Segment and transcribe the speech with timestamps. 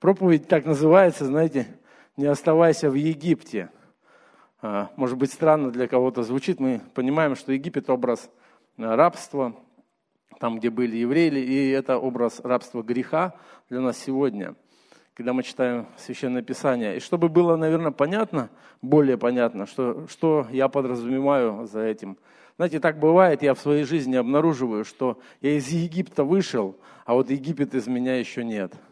[0.00, 1.66] Проповедь так называется, знаете,
[2.16, 3.68] «Не оставайся в Египте».
[4.62, 6.58] А, может быть, странно для кого-то звучит.
[6.58, 8.30] Мы понимаем, что Египет– образ
[8.78, 9.54] рабства,
[10.38, 13.34] там, где были евреи, и это образ рабства греха
[13.68, 14.54] для нас сегодня,
[15.12, 16.96] когда мы читаем Священное Писание.
[16.96, 18.48] И чтобы было, наверное, понятно,
[18.80, 22.16] более понятно, что, что я подразумеваю за этим.
[22.56, 27.28] Знаете, так бывает, я в своей жизни обнаруживаю, что я из Египта вышел, а вот
[27.28, 28.72] Египет из меня еще нет–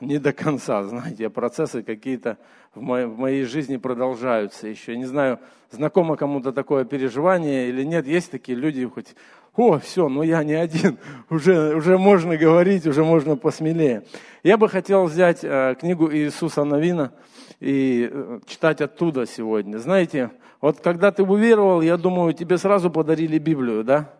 [0.00, 2.38] не до конца, знаете, процессы какие-то
[2.74, 4.96] в моей, в моей жизни продолжаются еще.
[4.96, 5.38] Не знаю,
[5.70, 8.06] знакомо кому-то такое переживание или нет.
[8.06, 9.14] Есть такие люди, хоть,
[9.56, 10.98] о, все, ну я не один,
[11.30, 14.04] уже, уже можно говорить, уже можно посмелее.
[14.42, 17.12] Я бы хотел взять э, книгу Иисуса Новина
[17.60, 19.78] и э, читать оттуда сегодня.
[19.78, 20.30] Знаете,
[20.60, 24.10] вот когда ты уверовал, я думаю, тебе сразу подарили Библию, да?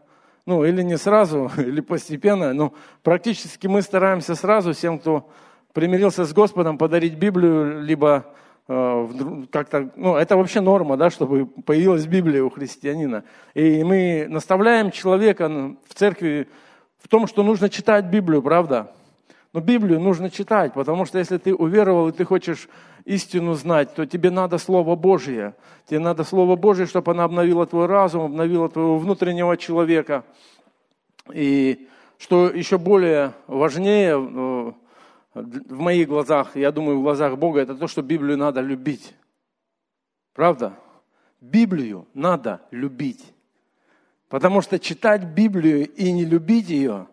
[0.46, 5.28] Ну, или не сразу, или постепенно, но практически мы стараемся сразу всем, кто
[5.74, 8.24] примирился с Господом, подарить Библию, либо
[8.68, 9.08] э,
[9.50, 13.24] как-то, ну, это вообще норма, да, чтобы появилась Библия у христианина.
[13.52, 16.48] И мы наставляем человека в церкви
[16.98, 18.92] в том, что нужно читать Библию, правда?
[19.52, 22.68] Но Библию нужно читать, потому что если ты уверовал и ты хочешь
[23.04, 25.54] истину знать, то тебе надо Слово Божье.
[25.86, 30.24] Тебе надо Слово Божье, чтобы оно обновило твой разум, обновило твоего внутреннего человека.
[31.32, 31.88] И
[32.18, 34.72] что еще более важнее, э,
[35.34, 39.14] в моих глазах, я думаю, в глазах Бога, это то, что Библию надо любить.
[40.32, 40.74] Правда?
[41.40, 43.34] Библию надо любить.
[44.28, 47.08] Потому что читать Библию и не любить ее,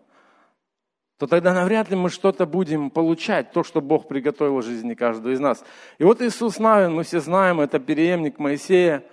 [1.18, 5.32] то тогда навряд ли мы что-то будем получать, то, что Бог приготовил в жизни каждого
[5.32, 5.64] из нас.
[5.98, 9.04] И вот Иисус Навин, мы все знаем, это переемник Моисея.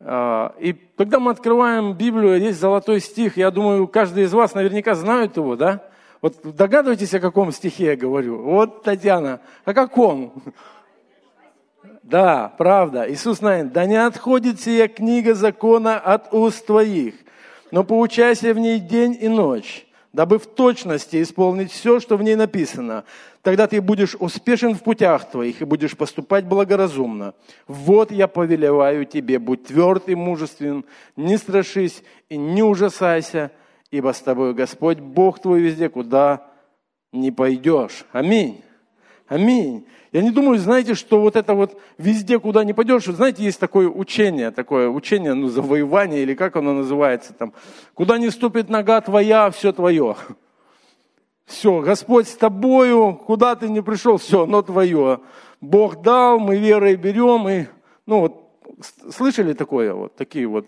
[0.00, 4.94] А, и когда мы открываем Библию, есть золотой стих, я думаю, каждый из вас наверняка
[4.94, 5.90] знает его, да?
[6.20, 8.42] Вот догадываетесь, о каком стихе я говорю?
[8.42, 10.32] Вот, Татьяна, о каком?
[12.02, 13.06] Да, правда.
[13.08, 17.14] Иисус знает, да не отходит сия книга закона от уст твоих,
[17.70, 22.34] но поучайся в ней день и ночь, дабы в точности исполнить все, что в ней
[22.34, 23.04] написано.
[23.42, 27.34] Тогда ты будешь успешен в путях твоих и будешь поступать благоразумно.
[27.66, 30.84] Вот я повелеваю тебе, будь тверд и мужествен,
[31.14, 33.52] не страшись и не ужасайся,
[33.90, 36.46] ибо с тобой Господь Бог твой везде, куда
[37.12, 38.04] не пойдешь.
[38.12, 38.62] Аминь.
[39.28, 39.86] Аминь.
[40.10, 43.88] Я не думаю, знаете, что вот это вот везде, куда не пойдешь, знаете, есть такое
[43.88, 47.52] учение, такое учение, ну, завоевание, или как оно называется там,
[47.92, 50.16] куда не ступит нога твоя, все твое.
[51.44, 55.20] Все, Господь с тобою, куда ты не пришел, все, оно твое.
[55.60, 57.66] Бог дал, мы верой берем, и,
[58.06, 58.50] ну, вот,
[59.10, 60.66] слышали такое, вот, такие вот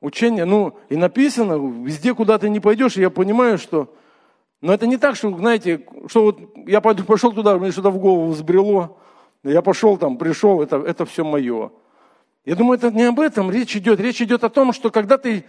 [0.00, 1.54] учение, ну, и написано,
[1.84, 3.94] везде, куда ты не пойдешь, и я понимаю, что...
[4.60, 8.32] Но это не так, что, знаете, что вот я пошел туда, мне что-то в голову
[8.32, 8.96] взбрело,
[9.44, 11.70] я пошел там, пришел, это, это все мое.
[12.44, 14.00] Я думаю, это не об этом речь идет.
[14.00, 15.44] Речь идет о том, что когда ты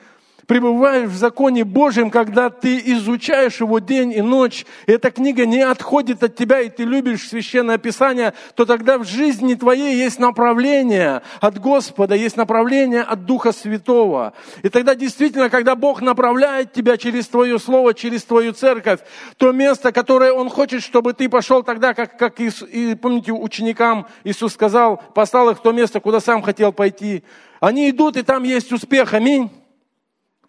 [0.50, 5.62] пребываешь в законе Божьем, когда ты изучаешь его день и ночь, и эта книга не
[5.62, 11.22] отходит от тебя, и ты любишь Священное Писание, то тогда в жизни твоей есть направление
[11.40, 14.34] от Господа, есть направление от Духа Святого.
[14.64, 19.02] И тогда действительно, когда Бог направляет тебя через Твое Слово, через Твою церковь,
[19.38, 24.08] то место, которое Он хочет, чтобы ты пошел тогда, как, как и, и помните, ученикам
[24.24, 27.24] Иисус сказал, послал их в то место, куда сам хотел пойти.
[27.60, 29.14] Они идут, и там есть успех.
[29.14, 29.52] Аминь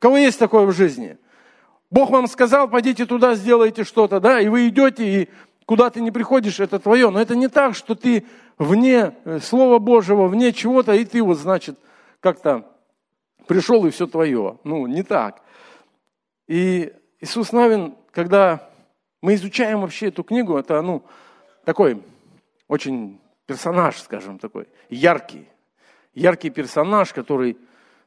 [0.00, 1.16] кого есть такое в жизни?
[1.90, 5.28] Бог вам сказал, пойдите туда, сделайте что-то, да, и вы идете, и
[5.66, 7.10] куда ты не приходишь, это твое.
[7.10, 8.24] Но это не так, что ты
[8.58, 11.78] вне э, Слова Божьего, вне чего-то, и ты вот, значит,
[12.18, 12.66] как-то
[13.46, 14.58] пришел, и все твое.
[14.64, 15.42] Ну, не так.
[16.48, 18.68] И Иисус Навин, когда
[19.22, 21.04] мы изучаем вообще эту книгу, это, ну,
[21.64, 22.02] такой
[22.68, 25.46] очень персонаж, скажем, такой яркий.
[26.14, 27.56] Яркий персонаж, который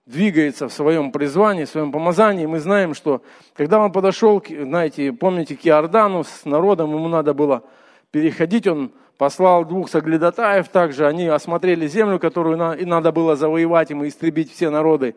[0.06, 2.46] двигается в своем призвании, в своем помазании.
[2.46, 3.22] Мы знаем, что
[3.56, 7.64] когда он подошел, знаете, помните, к Иордану с народом, ему надо было
[8.12, 13.94] переходить, он послал двух соглядатаев также, они осмотрели землю, которую и надо было завоевать и
[13.94, 15.16] истребить все народы.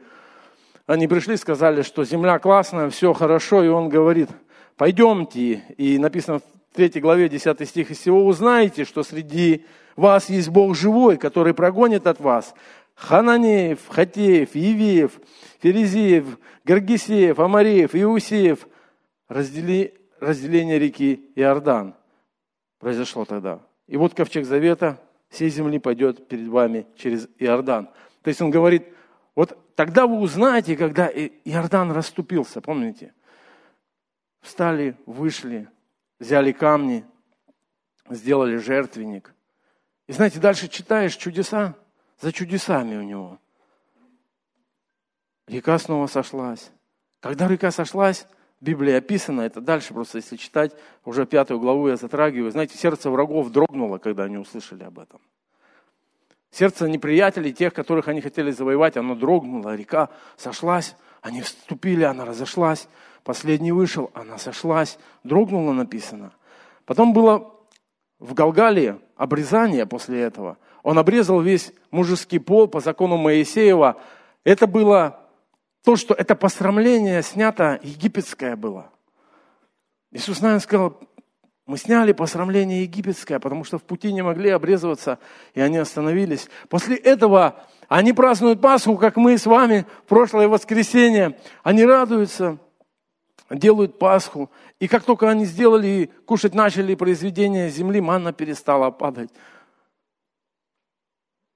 [0.87, 4.31] Они пришли, сказали, что земля классная, все хорошо, и он говорит,
[4.77, 5.65] пойдемте.
[5.77, 9.65] И написано в 3 главе 10 стих, «Из всего узнаете, что среди
[9.97, 12.55] вас есть Бог живой, который прогонит от вас
[12.97, 15.21] Хананеев, Хатеев, Евеев,
[15.61, 18.67] Ферезеев, Гаргисеев, Амареев, Иусеев.
[19.29, 21.95] Раздели, разделение реки Иордан
[22.79, 23.61] произошло тогда.
[23.87, 27.89] И вот ковчег завета всей земли пойдет перед вами через Иордан.
[28.23, 28.87] То есть он говорит,
[29.35, 33.13] вот тогда вы узнаете, когда Иордан расступился, помните?
[34.41, 35.69] Встали, вышли,
[36.19, 37.05] взяли камни,
[38.09, 39.35] сделали жертвенник.
[40.07, 41.75] И знаете, дальше читаешь чудеса
[42.21, 43.39] за чудесами у него.
[45.47, 46.71] Река снова сошлась.
[47.21, 48.27] Когда река сошлась,
[48.61, 50.73] в Библии описано, это дальше просто, если читать,
[51.05, 52.51] уже пятую главу я затрагиваю.
[52.51, 55.21] Знаете, сердце врагов дрогнуло, когда они услышали об этом.
[56.51, 62.89] Сердце неприятелей, тех, которых они хотели завоевать, оно дрогнуло, река сошлась, они вступили, она разошлась,
[63.25, 66.33] последний вышел, она сошлась, дрогнула написано.
[66.87, 67.53] Потом было
[68.19, 70.57] в Галгалии обрезание после этого.
[70.87, 73.97] Он обрезал весь мужеский пол по закону Моисеева.
[74.45, 75.19] Это было
[75.83, 78.93] то, что это посрамление снято египетское было.
[80.13, 81.01] Иисус, наверное, сказал,
[81.67, 85.19] мы сняли посрамление египетское, потому что в пути не могли обрезываться,
[85.55, 86.49] и они остановились.
[86.69, 91.37] После этого они празднуют Пасху, как мы с вами прошлое воскресенье.
[91.65, 92.59] Они радуются,
[93.51, 94.53] делают Пасху.
[94.79, 99.31] И как только они сделали и кушать начали произведение земли, манна перестала падать.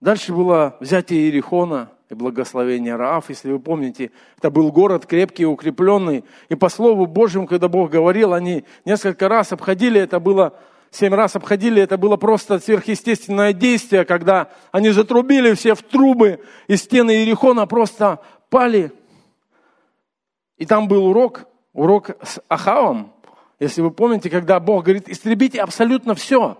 [0.00, 6.25] Дальше было взятие Иерихона– и благословение Раав, если вы помните, это был город крепкий укрепленный.
[6.49, 10.55] И по Слову Божьему, когда Бог говорил, они несколько раз обходили, это было,
[10.91, 16.76] семь раз обходили, это было просто сверхъестественное действие, когда они затрубили все в трубы, и
[16.76, 18.19] стены Иерихона просто
[18.49, 18.93] пали.
[20.56, 23.12] И там был урок, урок с Ахавом,
[23.61, 26.58] если вы помните, когда Бог говорит, истребите абсолютно все.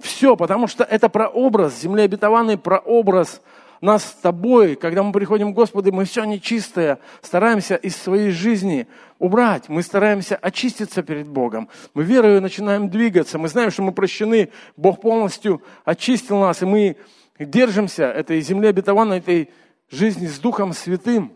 [0.00, 3.40] Все, потому что это прообраз, земля обетованный прообраз–
[3.80, 8.86] нас с тобой, когда мы приходим к Господу, мы все нечистое стараемся из своей жизни
[9.18, 9.68] убрать.
[9.68, 11.68] Мы стараемся очиститься перед Богом.
[11.94, 13.38] Мы верою начинаем двигаться.
[13.38, 14.50] Мы знаем, что мы прощены.
[14.76, 16.96] Бог полностью очистил нас, и мы
[17.38, 19.50] держимся этой земли обетованной, этой
[19.90, 21.32] жизни с Духом Святым.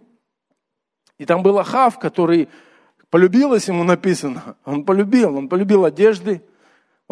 [1.18, 2.48] И там был Ахав, который
[3.10, 4.56] полюбилось ему написано.
[4.64, 6.42] Он полюбил, он полюбил одежды,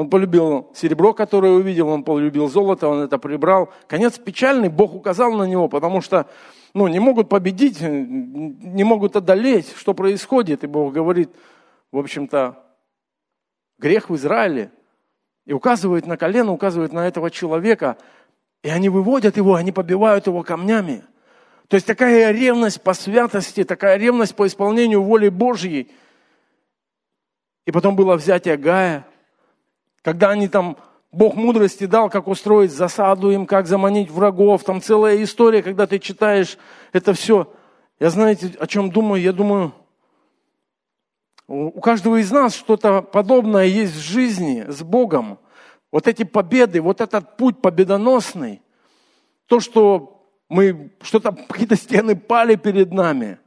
[0.01, 3.69] он полюбил серебро, которое увидел, он полюбил золото, он это прибрал.
[3.87, 6.27] Конец печальный, Бог указал на него, потому что
[6.73, 10.65] ну, не могут победить, не могут одолеть, что происходит.
[10.65, 11.29] И Бог говорит,
[11.93, 12.65] в общем-то,
[13.79, 14.73] грех в Израиле.
[15.45, 17.99] И указывает на колено, указывает на этого человека.
[18.63, 21.05] И они выводят его, они побивают его камнями.
[21.69, 25.93] То есть такая ревность по святости, такая ревность по исполнению воли Божьей.
[27.67, 29.05] И потом было взятие Гая,
[30.03, 30.77] когда они там,
[31.13, 34.65] Бог мудрости дал, как устроить засаду им, как заманить врагов.
[34.65, 36.57] Там целая история, когда ты читаешь
[36.93, 37.53] это все.
[37.99, 39.21] Я знаете, о чем думаю?
[39.21, 39.75] Я думаю,
[41.49, 45.39] у каждого из нас что-то подобное есть в жизни с Богом.
[45.91, 48.63] Вот эти победы, вот этот путь победоносный,
[49.47, 53.39] то, что мы, что-то, какие-то стены пали перед нами,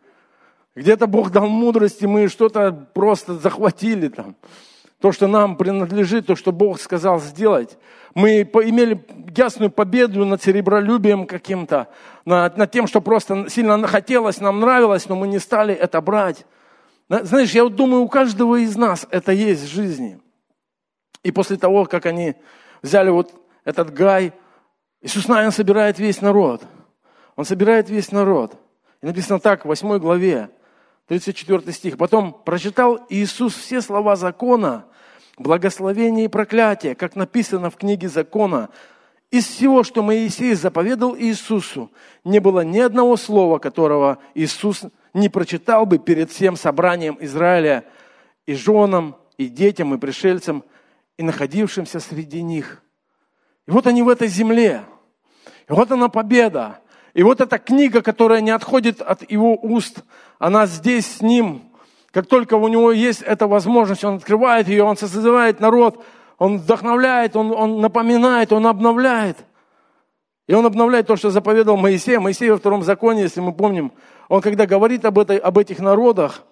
[0.75, 4.35] где-то Бог дал мудрости, мы что-то просто захватили там
[5.03, 7.77] то, что нам принадлежит, то, что Бог сказал сделать.
[8.15, 9.05] Мы имели
[9.35, 11.89] ясную победу над серебролюбием каким-то,
[12.23, 16.45] над, над тем, что просто сильно хотелось, нам нравилось, но мы не стали это брать.
[17.09, 20.21] Знаешь, я вот думаю, у каждого из нас это есть в жизни.
[21.21, 22.35] И после того, как они
[22.81, 23.33] взяли вот
[23.65, 24.31] этот гай,
[25.01, 26.61] Иисус, наверное, собирает весь народ.
[27.35, 28.55] Он собирает весь народ.
[29.01, 30.50] И написано так, в 8 главе,
[31.09, 31.97] 34 стих.
[31.97, 34.85] Потом прочитал Иисус все слова закона
[35.38, 38.69] благословение и проклятие, как написано в книге закона.
[39.31, 41.91] Из всего, что Моисей заповедал Иисусу,
[42.24, 47.86] не было ни одного слова, которого Иисус не прочитал бы перед всем собранием Израиля
[48.46, 50.63] и женам, и детям, и пришельцам,
[51.17, 52.84] и находившимся среди них.
[53.67, 54.84] И вот они в этой земле.
[55.67, 56.79] И вот она победа.
[57.13, 60.03] И вот эта книга, которая не отходит от его уст,
[60.39, 61.72] она здесь с ним,
[62.13, 66.05] как только у него есть эта возможность, он открывает ее, он созывает народ,
[66.38, 69.38] он вдохновляет, он, он напоминает, он обновляет.
[70.48, 72.20] И он обновляет то, что заповедал Моисей.
[72.20, 73.91] Моисей во втором законе, если мы помним,
[74.29, 76.43] он когда говорит об, этой, об этих народах,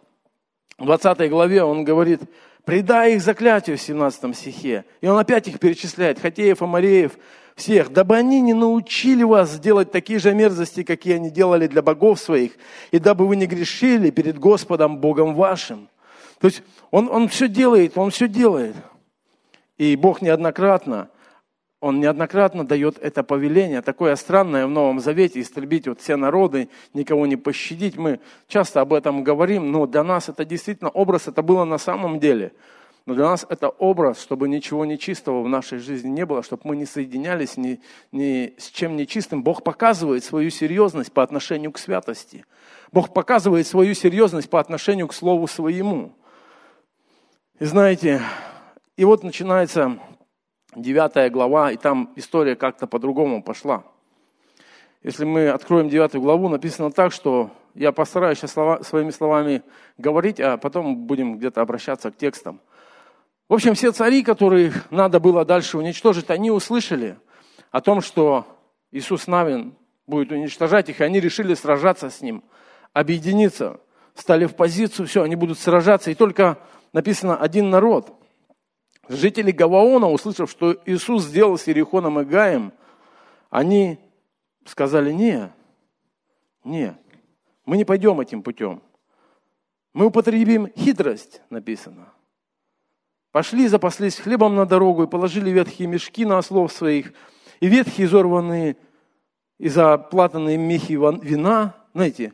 [0.80, 2.22] в 20 главе он говорит,
[2.65, 4.86] предай их заклятию в 17 стихе.
[5.00, 7.12] И он опять их перечисляет, Хатеев, Амареев,
[7.62, 12.20] всех, дабы они не научили вас делать такие же мерзости, какие они делали для богов
[12.20, 12.53] своих,
[12.91, 15.88] и дабы вы не грешили перед Господом Богом вашим.
[16.39, 18.75] То есть он, он все делает, он все делает.
[19.77, 21.10] И Бог неоднократно,
[21.80, 27.27] он неоднократно дает это повеление, такое странное в Новом Завете, истребить вот все народы, никого
[27.27, 27.96] не пощадить.
[27.96, 32.20] Мы часто об этом говорим, но для нас это действительно образ, это было на самом
[32.20, 32.53] деле–
[33.05, 36.75] но для нас это образ, чтобы ничего нечистого в нашей жизни не было, чтобы мы
[36.75, 37.81] не соединялись ни,
[38.12, 39.43] ни с чем нечистым.
[39.43, 42.46] Бог показывает свою серьезность по отношению к святости.
[42.91, 46.13] Бог показывает свою серьезность по отношению к Слову Своему.
[47.60, 48.22] И знаете,
[48.98, 49.98] и вот начинается
[50.75, 53.84] 9 глава, и там история как-то по-другому пошла.
[55.01, 59.63] Если мы откроем 9 главу, написано так, что я постараюсь сейчас слова, своими словами
[59.98, 62.62] говорить, а потом будем где-то обращаться к текстам.
[63.51, 67.17] В общем, все цари, которых надо было дальше уничтожить, они услышали
[67.70, 68.48] о том, что
[68.91, 69.75] Иисус Навин
[70.08, 72.46] будет уничтожать их, и они решили сражаться с ним,
[72.93, 73.81] объединиться,
[74.15, 76.12] стали в позицию, все, они будут сражаться.
[76.12, 76.60] И только
[76.93, 78.17] написано один народ.
[79.10, 82.72] Жители Гаваона, услышав, что Иисус сделал с Иерихоном и Гаем,
[83.50, 84.00] они
[84.65, 85.51] сказали, не,
[86.63, 86.98] не,
[87.65, 88.81] мы не пойдем этим путем.
[89.91, 92.13] Мы употребим хитрость, написано.
[93.32, 97.14] Пошли, запаслись хлебом на дорогу и положили ветхие мешки на ослов своих,
[97.62, 98.76] и ветхие изорванные
[99.58, 102.34] и заплатанные мехи вина, знаете,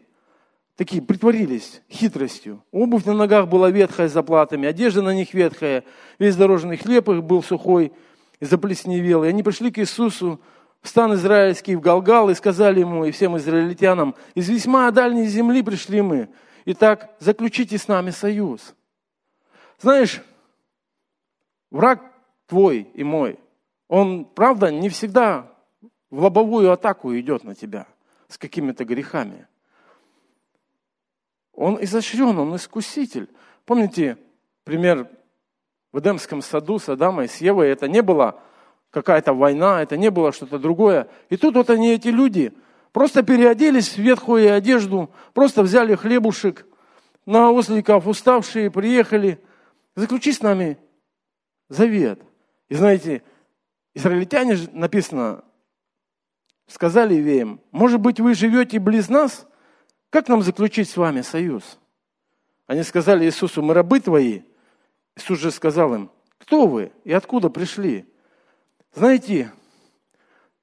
[0.76, 2.64] такие притворились хитростью.
[2.72, 5.84] Обувь на ногах была ветхая с заплатами, одежда на них ветхая,
[6.18, 7.92] весь дорожный хлеб их был сухой
[8.40, 9.30] и заплесневелый.
[9.30, 10.40] Они пришли к Иисусу,
[10.82, 15.62] в стан израильский, в Галгал, и сказали ему и всем израильтянам, из весьма дальней земли
[15.62, 16.30] пришли мы,
[16.66, 18.74] итак, заключите с нами союз.
[19.80, 20.22] Знаешь,
[21.72, 22.02] враг
[22.46, 23.40] твой и мой,
[23.88, 25.52] он, правда, не всегда
[26.10, 27.88] в лобовую атаку идет на тебя
[28.28, 29.48] с какими-то грехами.
[31.54, 33.30] Он изощрен, он искуситель.
[33.66, 34.18] Помните
[34.64, 35.10] пример
[35.92, 37.70] в Эдемском саду с Адамой и с Евой?
[37.70, 38.40] Это не было
[38.92, 41.08] какая-то война, это не было что-то другое.
[41.30, 42.54] И тут вот они, эти люди,
[42.92, 46.66] просто переоделись в ветхую одежду, просто взяли хлебушек
[47.26, 49.40] на осликов, уставшие, приехали.
[49.96, 50.78] Заключи с нами
[51.70, 52.22] завет.
[52.70, 53.24] И знаете,
[53.94, 55.44] израильтяне, написано,
[56.68, 59.48] сказали Ивеям, может быть, вы живете близ нас?
[60.10, 61.80] Как нам заключить с вами союз?
[62.66, 64.42] Они сказали Иисусу, мы рабы твои.
[65.16, 68.06] Иисус же сказал им, кто вы и откуда пришли?
[68.94, 69.52] Знаете,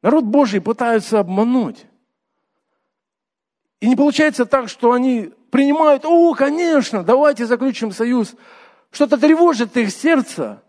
[0.02, 1.86] народ Божий пытаются обмануть.
[3.80, 8.34] И не получается так, что они принимают, о, конечно, давайте заключим союз.
[8.90, 10.63] Что-то тревожит их сердце.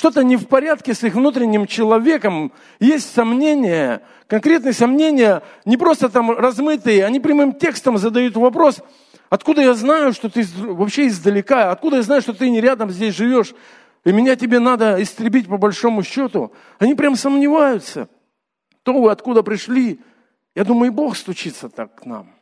[0.00, 2.52] Что-то не в порядке с их внутренним человеком.
[2.78, 8.80] Есть сомнения, конкретные сомнения, не просто там размытые, они прямым текстом задают вопрос,
[9.28, 13.14] откуда я знаю, что ты вообще издалека, откуда я знаю, что ты не рядом здесь
[13.14, 13.52] живешь
[14.06, 16.50] и меня тебе надо истребить по большому счету.
[16.78, 18.08] Они прям сомневаются.
[18.84, 20.00] То вы откуда пришли?
[20.54, 22.34] Я думаю, и Бог стучится так к нам.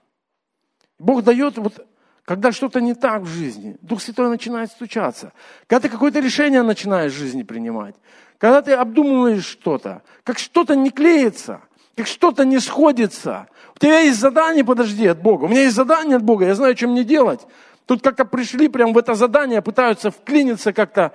[1.01, 1.85] Бог дает, вот,
[2.29, 5.33] когда что-то не так в жизни, Дух Святой начинает стучаться.
[5.67, 7.95] Когда ты какое-то решение начинаешь в жизни принимать,
[8.37, 11.63] когда ты обдумываешь что-то, как что-то не клеится,
[11.97, 13.47] как что-то не сходится.
[13.75, 15.45] У тебя есть задание, подожди, от Бога.
[15.45, 17.41] У меня есть задание от Бога, я знаю, что мне делать.
[17.87, 21.15] Тут как-то пришли прямо в это задание, пытаются вклиниться как-то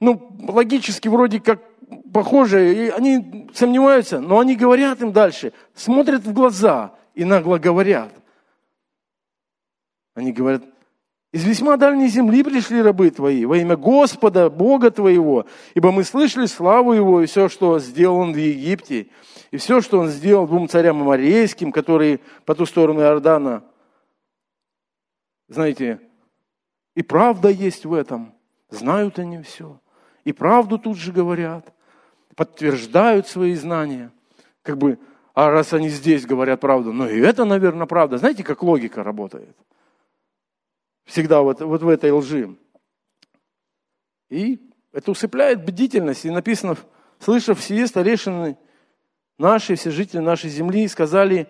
[0.00, 1.60] ну, логически вроде как
[2.10, 8.23] похоже, и они сомневаются, но они говорят им дальше, смотрят в глаза и нагло говорят.
[10.14, 10.64] Они говорят,
[11.32, 16.46] из весьма дальней земли пришли рабы твои во имя Господа, Бога твоего, ибо мы слышали
[16.46, 19.08] славу Его и все, что сделал Он в Египте,
[19.50, 23.64] и все, что Он сделал двум царям амарейским, которые по ту сторону Иордана.
[25.48, 26.00] Знаете,
[26.94, 28.32] и правда есть в этом.
[28.70, 29.78] Знают они все
[30.24, 31.72] и правду тут же говорят,
[32.34, 34.10] подтверждают свои знания.
[34.62, 34.98] Как бы,
[35.34, 38.18] а раз они здесь говорят правду, ну и это, наверное, правда.
[38.18, 39.54] Знаете, как логика работает?
[41.04, 42.56] Всегда вот, вот в этой лжи.
[44.30, 44.60] И
[44.92, 46.24] это усыпляет бдительность.
[46.24, 46.76] И написано,
[47.18, 48.56] слышав все старейшины
[49.38, 51.48] наши, все жители нашей земли, сказали,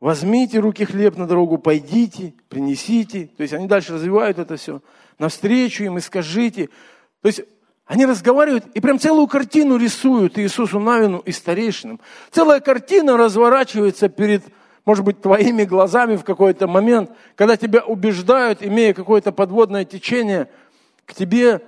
[0.00, 3.30] возьмите руки хлеб на дорогу, пойдите, принесите.
[3.36, 4.80] То есть они дальше развивают это все.
[5.18, 6.68] Навстречу им и скажите.
[7.20, 7.42] То есть
[7.84, 12.00] они разговаривают и прям целую картину рисуют Иисусу Навину и старейшинам.
[12.30, 14.42] Целая картина разворачивается перед,
[14.84, 20.48] может быть, твоими глазами в какой-то момент, когда тебя убеждают, имея какое-то подводное течение,
[21.06, 21.62] к тебе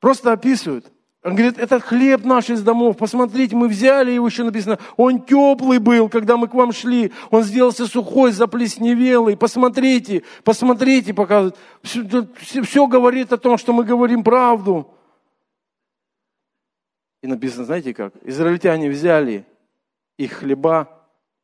[0.00, 0.90] просто описывают.
[1.24, 5.78] Он говорит, этот хлеб наш из домов, посмотрите, мы взяли его, еще написано, он теплый
[5.78, 11.56] был, когда мы к вам шли, он сделался сухой, заплесневелый, посмотрите, посмотрите, показывает.
[11.82, 14.94] Все, все говорит о том, что мы говорим правду.
[17.22, 18.12] И написано, знаете как?
[18.22, 19.46] Израильтяне взяли
[20.18, 20.93] их хлеба,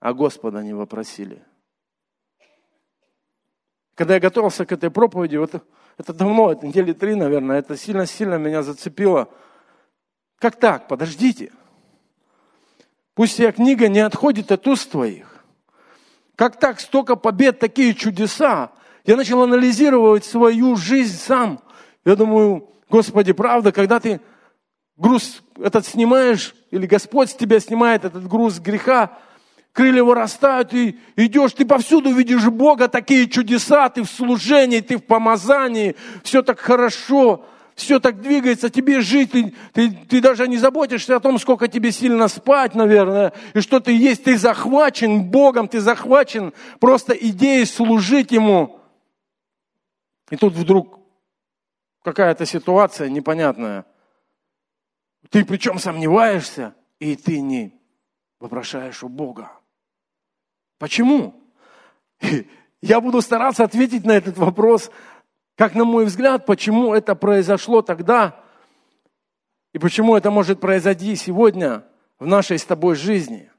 [0.00, 1.44] а Господа не вопросили.
[3.94, 5.62] Когда я готовился к этой проповеди, вот
[5.98, 9.28] это давно, это недели три, наверное, это сильно-сильно меня зацепило.
[10.38, 10.88] Как так?
[10.88, 11.52] Подождите.
[13.14, 15.44] Пусть вся книга не отходит от уст твоих.
[16.34, 16.80] Как так?
[16.80, 18.72] Столько побед, такие чудеса.
[19.04, 21.60] Я начал анализировать свою жизнь сам.
[22.06, 24.22] Я думаю, Господи, правда, когда ты
[24.96, 29.18] груз этот снимаешь, или Господь с тебя снимает этот груз греха,
[29.72, 35.04] крылья вырастают, и идешь, ты повсюду видишь Бога, такие чудеса, ты в служении, ты в
[35.04, 41.16] помазании, все так хорошо, все так двигается, тебе жить, ты, ты, ты даже не заботишься
[41.16, 45.80] о том, сколько тебе сильно спать, наверное, и что ты есть, ты захвачен Богом, ты
[45.80, 48.80] захвачен просто идеей служить Ему.
[50.30, 51.00] И тут вдруг
[52.02, 53.84] какая-то ситуация непонятная.
[55.30, 57.80] Ты причем сомневаешься, и ты не
[58.40, 59.50] вопрошаешь у Бога.
[60.80, 61.34] Почему?
[62.82, 64.90] Я буду стараться ответить на этот вопрос,
[65.56, 68.40] как на мой взгляд, почему это произошло тогда
[69.74, 71.84] и почему это может произойти сегодня
[72.18, 73.50] в нашей с тобой жизни.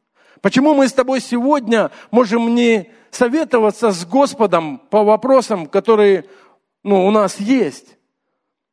[0.42, 6.26] Почему мы с тобой сегодня можем не советоваться с Господом по вопросам, которые
[6.82, 8.00] ну, у нас есть,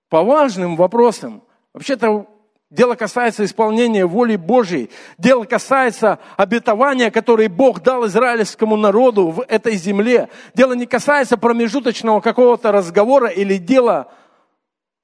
[0.08, 1.42] по важным вопросам.
[1.74, 2.26] Вообще-то
[2.70, 4.90] Дело касается исполнения воли Божьей.
[5.16, 10.28] Дело касается обетования, которое Бог дал израильскому народу в этой земле.
[10.54, 14.12] Дело не касается промежуточного какого-то разговора или дела.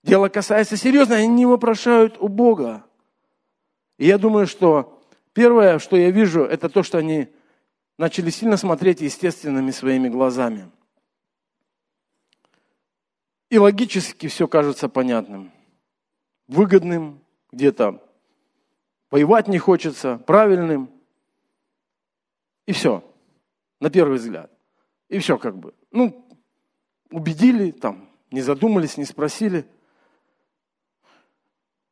[0.03, 1.17] Дело касается серьезно.
[1.17, 2.85] Они вопрошают у Бога.
[3.97, 5.01] И я думаю, что
[5.33, 7.29] первое, что я вижу, это то, что они
[7.97, 10.71] начали сильно смотреть естественными своими глазами.
[13.49, 15.51] И логически все кажется понятным,
[16.49, 17.24] выгодным,
[17.55, 18.03] где-то
[19.11, 20.91] воевать не хочется, правильным.
[22.67, 23.05] И все,
[23.81, 24.51] на первый взгляд.
[25.09, 25.75] И все как бы.
[25.91, 26.27] Ну,
[27.11, 29.67] убедили, там, не задумались, не спросили.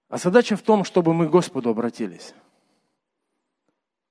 [0.09, 2.35] А задача в том, чтобы мы к Господу обратились.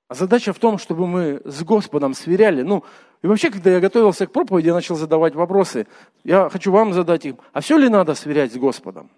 [0.08, 2.62] А задача в том, чтобы мы с Господом сверяли.
[2.62, 2.84] Ну,
[3.22, 5.86] и вообще, когда я готовился к проповеди, я начал задавать вопросы.
[6.24, 7.36] Я хочу вам задать их.
[7.52, 9.10] А все ли надо сверять с Господом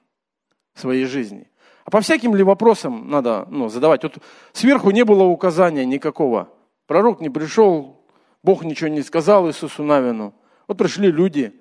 [0.74, 1.48] в своей жизни?
[1.84, 4.02] А по всяким ли вопросам надо ну, задавать?
[4.02, 4.18] Вот
[4.52, 6.48] сверху не было указания никакого.
[6.86, 8.00] Пророк не пришел,
[8.42, 10.34] Бог ничего не сказал Иисусу Навину.
[10.66, 11.60] Вот пришли люди.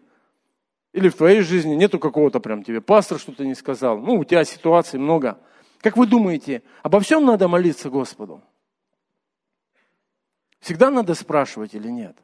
[0.94, 3.98] Или в твоей жизни нету какого-то прям тебе пастор что-то не сказал.
[3.98, 5.40] Ну, у тебя ситуаций много.
[5.82, 8.42] Как вы думаете, обо всем надо молиться Господу?
[10.60, 12.16] Всегда надо спрашивать или нет?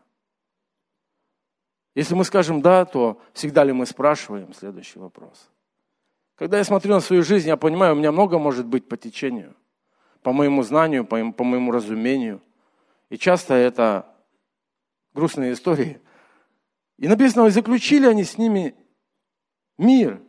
[1.96, 4.54] Если мы скажем да, то всегда ли мы спрашиваем?
[4.54, 5.50] Следующий вопрос.
[6.40, 9.58] Когда я смотрю на свою жизнь, я понимаю, у меня много может быть по течению,
[10.24, 12.42] по моему знанию, по, по моему разумению.
[13.10, 14.06] И часто это
[15.14, 16.00] грустные истории.
[16.98, 18.74] И написано, заключили они с ними
[19.78, 20.22] мир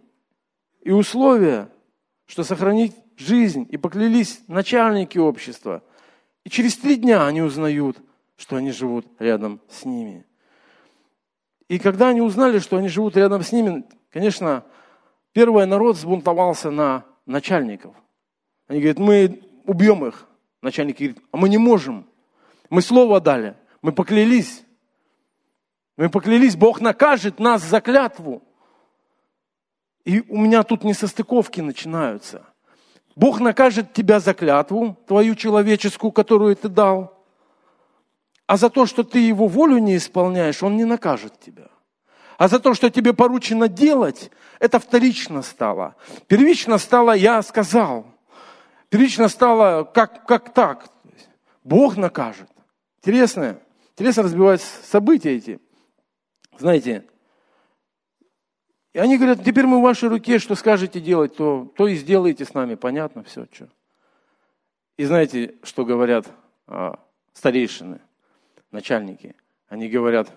[0.81, 1.71] и условия,
[2.27, 5.85] что сохранить жизнь, и поклялись начальники общества.
[6.43, 7.99] И через три дня они узнают,
[8.37, 10.27] что они живут рядом с ними.
[11.69, 14.65] И когда они узнали, что они живут рядом с ними, конечно,
[15.33, 17.95] Первый народ сбунтовался на начальников.
[18.67, 20.27] Они говорят, мы убьем их.
[20.63, 22.07] Начальники говорят, а мы не можем.
[22.69, 24.65] Мы слово дали, мы поклялись.
[25.97, 28.43] Мы поклялись, Бог накажет нас за клятву.
[30.05, 32.47] И у меня тут несостыковки начинаются.
[33.17, 37.23] Бог накажет тебя за клятву, твою человеческую, которую ты дал.
[38.47, 41.70] А за то, что ты его волю не исполняешь, он не накажет тебя.
[42.41, 45.95] А за то, что тебе поручено делать, это вторично стало.
[46.27, 48.07] Первично стало «я сказал».
[48.89, 50.89] Первично стало «как, как так?»
[51.65, 52.49] Бог накажет.
[53.03, 53.61] Интересно,
[53.93, 55.61] интересно разбивать события эти.
[56.57, 57.05] Знаете,
[58.95, 62.47] и они говорят, теперь мы в вашей руке, что скажете делать, то, то и сделаете
[62.47, 62.75] с нами.
[62.75, 63.69] Понятно все, что.
[64.97, 66.27] И знаете, что говорят
[66.67, 67.01] а,
[67.35, 68.01] старейшины,
[68.71, 69.37] начальники?
[69.69, 70.31] Они говорят,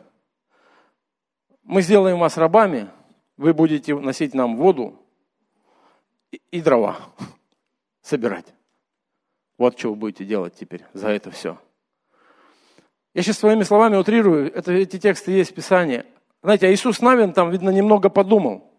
[1.64, 2.90] мы сделаем вас рабами,
[3.38, 5.00] вы будете носить нам воду
[6.52, 6.98] и, дрова
[8.02, 8.46] собирать.
[9.58, 11.58] Вот что вы будете делать теперь за это все.
[13.14, 16.04] Я сейчас своими словами утрирую, это, эти тексты есть в Писании.
[16.42, 18.70] Знаете, а Иисус Навин там, видно, немного подумал.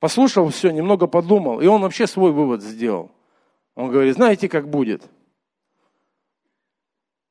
[0.00, 3.10] Послушал все, немного подумал, и он вообще свой вывод сделал.
[3.74, 5.02] Он говорит, знаете, как будет?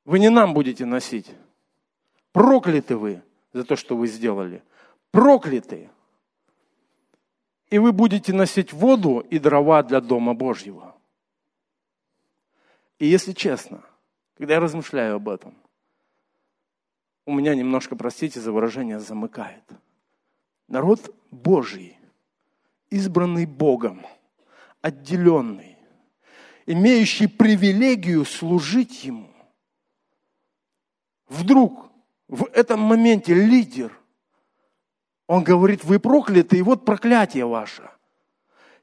[0.05, 1.29] Вы не нам будете носить.
[2.31, 3.21] Прокляты вы
[3.57, 4.63] за то, что вы сделали.
[5.11, 5.89] Прокляты.
[7.69, 10.95] И вы будете носить воду и дрова для Дома Божьего.
[12.99, 13.83] И если честно,
[14.37, 15.55] когда я размышляю об этом,
[17.25, 19.63] у меня немножко, простите за выражение, замыкает.
[20.67, 21.97] Народ Божий,
[22.89, 24.05] избранный Богом,
[24.81, 25.77] отделенный,
[26.65, 29.33] имеющий привилегию служить Ему,
[31.27, 31.87] вдруг
[32.27, 33.91] в этом моменте лидер,
[35.27, 37.89] он говорит, вы прокляты, и вот проклятие ваше.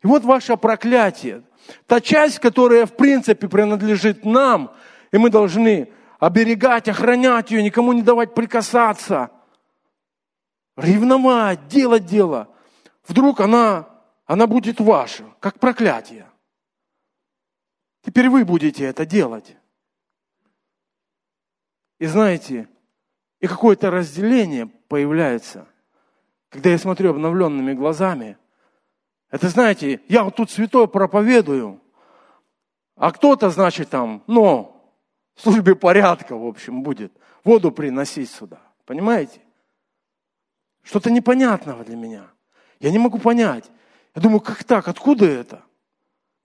[0.03, 1.43] И вот ваше проклятие.
[1.87, 4.75] Та часть, которая в принципе принадлежит нам,
[5.13, 9.31] и мы должны оберегать, охранять ее, никому не давать прикасаться,
[10.77, 12.49] ревновать, делать дело.
[13.07, 13.89] Вдруг она,
[14.27, 16.27] она будет ваша, как проклятие.
[18.03, 19.57] Теперь вы будете это делать.
[21.99, 22.69] И знаете,
[23.45, 25.67] и какое-то разделение появляется,
[26.49, 28.39] когда я смотрю обновленными глазами.
[29.31, 31.79] Это, знаете, я вот тут святой проповедую,
[32.97, 34.75] а кто-то, значит, там, ну,
[35.35, 37.13] в службе порядка, в общем, будет
[37.45, 38.63] воду приносить сюда.
[38.87, 39.43] Понимаете?
[40.83, 42.25] Что-то непонятного для меня.
[42.81, 43.71] Я не могу понять.
[44.15, 44.89] Я думаю, как так?
[44.89, 45.63] Откуда это?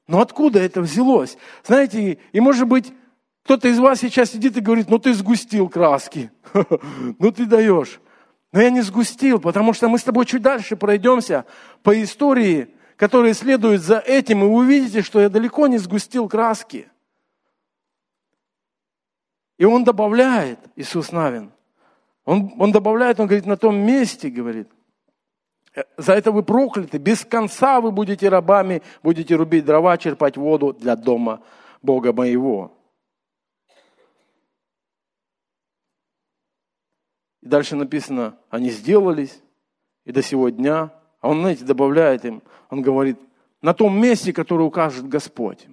[0.06, 1.38] Но откуда это взялось?
[1.64, 2.92] Знаете, и может быть,
[3.50, 6.30] кто-то из вас сейчас сидит и говорит, ну ты сгустил краски.
[7.18, 8.00] ну ты даешь.
[8.52, 11.46] Но я не сгустил, потому что мы с тобой чуть дальше пройдемся
[11.82, 16.92] по истории, которые следуют за этим, и вы увидите, что я далеко не сгустил краски.
[19.58, 21.52] И он добавляет, Иисус Навин,
[22.26, 24.70] он, он добавляет, он говорит, на том месте, говорит,
[25.74, 30.72] «Э, за это вы прокляты, без конца вы будете рабами, будете рубить дрова, черпать воду
[30.72, 31.42] для дома
[31.82, 32.76] Бога моего.
[37.42, 39.42] И дальше написано, они сделались,
[40.06, 40.94] и до сего дня.
[41.22, 43.20] А он, знаете, добавляет им, он говорит,
[43.62, 45.68] на том месте, которое укажет Господь,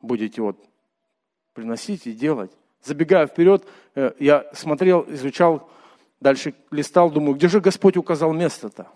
[0.00, 0.58] будете вот
[1.52, 2.50] приносить и делать.
[2.82, 3.64] Забегая вперед,
[3.94, 5.70] э, я смотрел, изучал,
[6.20, 8.88] дальше листал, думаю, где же Господь указал место-то?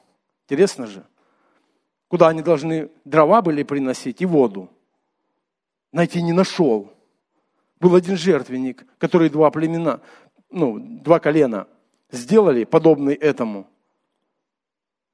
[0.45, 1.05] Интересно же.
[2.09, 4.69] Куда они должны дрова были приносить и воду?
[5.93, 6.93] Найти не нашел.
[7.81, 10.01] Был один жертвенник, который два племена,
[10.51, 11.67] ну, два колена
[12.11, 13.67] сделали, подобный этому,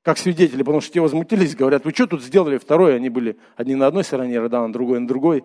[0.03, 2.97] как свидетели, потому что те возмутились, говорят, вы что тут сделали второе?
[2.97, 5.45] Они были одни на одной стороне Родана, другой на другой.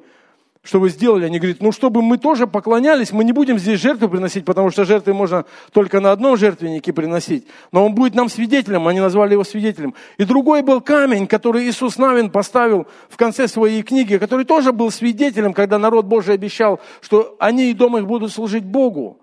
[0.62, 1.24] Что вы сделали?
[1.24, 4.84] Они говорят, ну, чтобы мы тоже поклонялись, мы не будем здесь жертвы приносить, потому что
[4.84, 7.48] жертвы можно только на одном жертвеннике приносить.
[7.72, 9.96] Но он будет нам свидетелем, они назвали его свидетелем.
[10.18, 14.92] И другой был камень, который Иисус Навин поставил в конце своей книги, который тоже был
[14.92, 19.19] свидетелем, когда народ Божий обещал, что они и дом их будут служить Богу.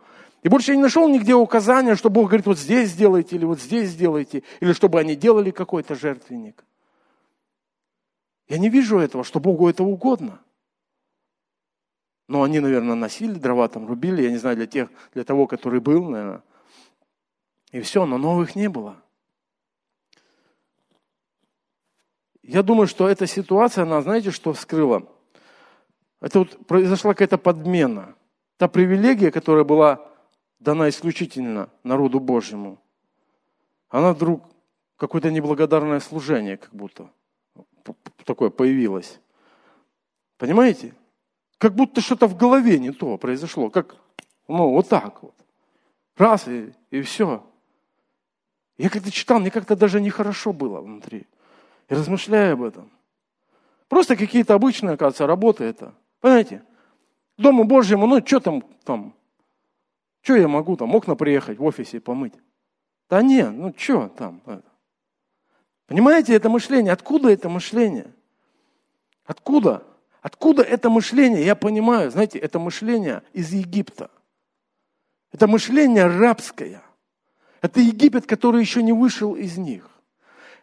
[0.47, 3.61] И больше я не нашел нигде указания, что Бог говорит, вот здесь сделайте, или вот
[3.61, 6.65] здесь сделайте, или чтобы они делали какой-то жертвенник.
[8.47, 10.39] Я не вижу этого, что Богу это угодно.
[12.29, 15.81] Но они, наверное, носили дрова, там рубили, я не знаю, для тех, для того, который
[15.81, 16.45] был, наверное.
[17.73, 19.03] И все, но новых не было.
[22.45, 25.09] Я думаю, что эта ситуация, она, знаете, что вскрыла?
[26.21, 28.15] Это вот произошла какая-то подмена.
[28.59, 30.13] Та привилегия, которая была
[30.59, 32.79] дана исключительно народу Божьему,
[33.89, 34.45] она вдруг
[34.97, 37.11] какое-то неблагодарное служение как будто
[38.25, 39.21] такое появилось.
[40.39, 40.95] Понимаете?
[41.59, 43.71] Как будто что-то в голове не то произошло.
[43.71, 43.97] Как,
[44.49, 45.35] ну, вот так вот.
[46.17, 47.43] Раз, и, и все.
[48.77, 51.27] Я когда читал, мне как-то даже нехорошо было внутри.
[51.89, 52.91] И размышляю об этом.
[53.89, 55.95] Просто какие-то обычные, оказывается, работы это.
[56.21, 56.63] Понимаете?
[57.39, 59.15] Дому Божьему, ну, что там, там,
[60.27, 62.33] что я могу там, окна приехать в офисе помыть?
[63.09, 64.43] Да нет, ну что там?
[65.87, 66.93] Понимаете, это мышление.
[66.93, 68.13] Откуда это мышление?
[69.25, 69.85] Откуда?
[70.21, 71.47] Откуда это мышление?
[71.47, 74.11] Я понимаю, знаете, это мышление из Египта.
[75.31, 76.83] Это мышление рабское.
[77.61, 79.89] Это Египет, который еще не вышел из них.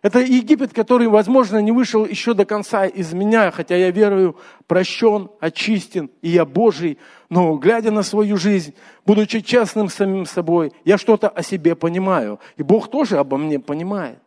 [0.03, 4.35] Это Египет, который, возможно, не вышел еще до конца из меня, хотя я верую,
[4.67, 6.97] прощен, очистен, и я Божий.
[7.29, 12.41] Но глядя на свою жизнь, будучи честным самим собой, я что-то о себе понимаю.
[12.57, 14.19] И Бог тоже обо мне понимает.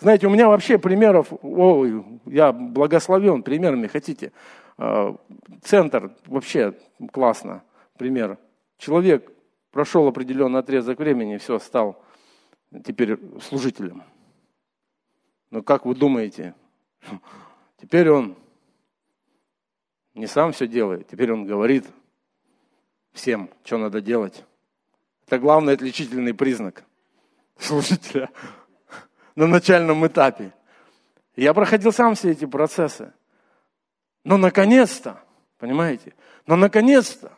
[0.00, 4.32] Знаете, у меня вообще примеров, ой, я благословен примерами, хотите.
[4.76, 5.14] А,
[5.62, 6.74] центр вообще
[7.12, 7.62] классно,
[7.96, 8.38] пример.
[8.76, 9.30] Человек
[9.70, 12.02] прошел определенный отрезок времени, все, стал
[12.84, 14.02] теперь служителем.
[15.50, 16.54] Но как вы думаете,
[17.80, 18.36] теперь он
[20.14, 21.86] не сам все делает, теперь он говорит
[23.12, 24.44] всем, что надо делать.
[25.26, 26.84] Это главный отличительный признак
[27.58, 28.30] служителя
[29.34, 30.52] на начальном этапе.
[31.36, 33.12] Я проходил сам все эти процессы.
[34.24, 35.22] Но наконец-то,
[35.58, 36.14] понимаете,
[36.46, 37.32] но наконец-то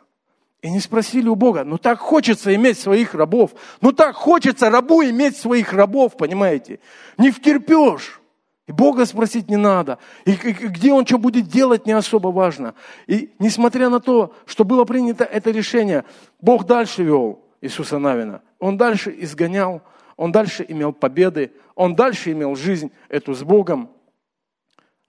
[0.63, 5.03] и не спросили у Бога, ну так хочется иметь своих рабов, ну так хочется рабу
[5.03, 6.79] иметь своих рабов, понимаете?
[7.17, 8.21] Не втерпешь.
[8.65, 9.99] И Бога спросить не надо.
[10.23, 12.75] И, где он что будет делать, не особо важно.
[13.07, 16.05] И несмотря на то, что было принято это решение,
[16.39, 18.41] Бог дальше вел Иисуса Навина.
[18.59, 19.81] Он дальше изгонял,
[20.15, 23.89] он дальше имел победы, он дальше имел жизнь эту с Богом.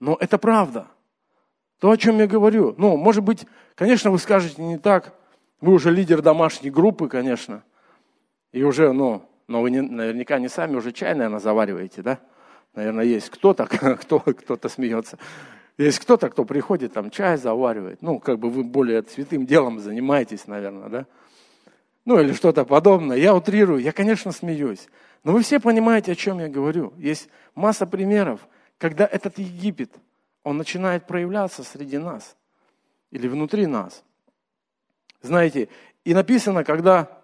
[0.01, 0.87] Но это правда.
[1.79, 2.75] То, о чем я говорю.
[2.77, 5.13] Ну, может быть, конечно, вы скажете не так.
[5.65, 7.63] Вы уже лидер домашней группы, конечно.
[8.51, 12.19] И уже, ну, но вы не, наверняка не сами уже чай, наверное, завариваете, да?
[12.75, 13.65] Наверное, есть кто-то,
[13.99, 15.17] кто, кто-то смеется.
[15.79, 18.03] Есть кто-то, кто приходит, там чай заваривает.
[18.03, 21.05] Ну, как бы вы более святым делом занимаетесь, наверное, да?
[22.05, 23.17] Ну, или что-то подобное.
[23.17, 24.87] Я утрирую, я, конечно, смеюсь.
[25.23, 26.93] Но вы все понимаете, о чем я говорю.
[26.97, 28.39] Есть масса примеров,
[28.77, 29.91] когда этот Египет,
[30.43, 32.37] он начинает проявляться среди нас
[33.09, 34.03] или внутри нас.
[35.25, 35.69] Знаете,
[36.03, 37.21] и написано, когда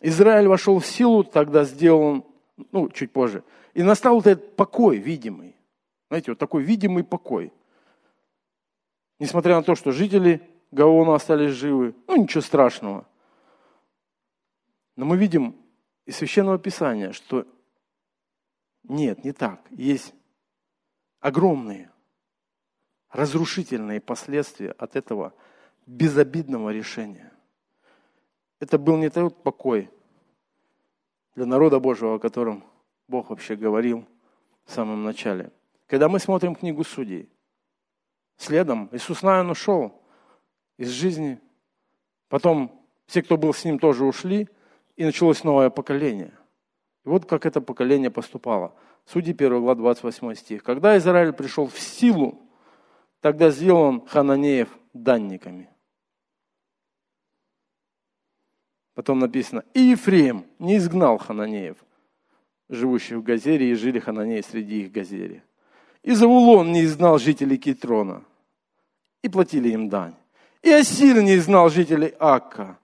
[0.00, 2.24] Израиль вошел в силу, тогда сделал он,
[2.72, 5.54] ну, чуть позже, и настал вот этот покой видимый.
[6.08, 7.52] Знаете, вот такой видимый покой.
[9.18, 13.06] Несмотря на то, что жители Гаона остались живы, ну, ничего страшного.
[14.96, 15.56] Но мы видим
[16.06, 17.46] из Священного Писания, что
[18.82, 19.60] нет, не так.
[19.70, 20.14] Есть
[21.20, 21.90] огромные
[23.10, 25.32] разрушительные последствия от этого
[25.86, 27.32] безобидного решения.
[28.60, 29.90] Это был не тот покой
[31.34, 32.64] для народа Божьего, о котором
[33.08, 34.04] Бог вообще говорил
[34.64, 35.50] в самом начале.
[35.86, 37.28] Когда мы смотрим книгу Судей,
[38.36, 40.02] следом Иисус, наверное, ушел
[40.78, 41.40] из жизни,
[42.28, 44.48] потом все, кто был с ним, тоже ушли,
[44.96, 46.32] и началось новое поколение.
[47.04, 48.74] И вот как это поколение поступало.
[49.04, 50.62] Судьи 1 глава 28 стих.
[50.62, 52.44] Когда Израиль пришел в силу,
[53.24, 55.70] Тогда сделал он хананеев данниками.
[58.94, 61.76] Потом написано, и Ефрем не изгнал хананеев,
[62.68, 65.42] живущих в Газере, и жили хананеи среди их Газере.
[66.02, 68.22] И Завулон не изгнал жителей Китрона,
[69.22, 70.14] и платили им дань.
[70.62, 72.78] И Асир не изгнал жителей Акка.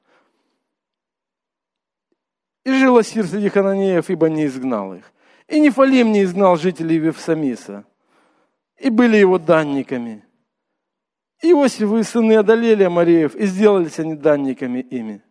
[2.65, 5.13] И жил Асир среди хананеев, ибо не изгнал их.
[5.47, 7.85] И Нефалим не изгнал жителей Вевсамиса,
[8.79, 10.25] и были его данниками.
[11.43, 15.23] Иосифы и сыны одолели Амареев и сделались они данниками ими.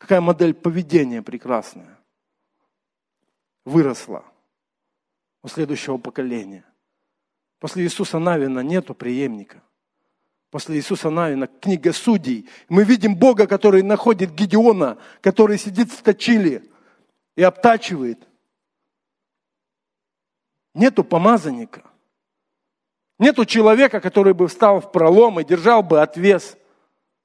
[0.00, 1.98] Какая модель поведения прекрасная.
[3.66, 4.24] Выросла
[5.42, 6.64] у следующего поколения.
[7.58, 9.62] После Иисуса Навина нету преемника.
[10.50, 12.48] После Иисуса Навина книга судей.
[12.70, 16.64] Мы видим Бога, который находит Гедеона, который сидит в точиле
[17.36, 18.26] и обтачивает.
[20.72, 21.84] Нету помазанника.
[23.18, 26.56] Нету человека, который бы встал в пролом и держал бы отвес